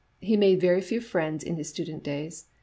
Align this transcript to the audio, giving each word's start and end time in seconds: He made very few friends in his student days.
He 0.19 0.35
made 0.35 0.59
very 0.59 0.81
few 0.81 0.99
friends 0.99 1.43
in 1.43 1.57
his 1.57 1.69
student 1.69 2.01
days. 2.03 2.47